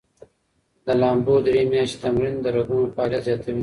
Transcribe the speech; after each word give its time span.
د 0.85 0.87
لامبو 1.01 1.35
درې 1.47 1.61
میاشتې 1.71 1.97
تمرین 2.03 2.35
د 2.41 2.45
رګونو 2.55 2.91
فعالیت 2.95 3.21
زیاتوي. 3.27 3.59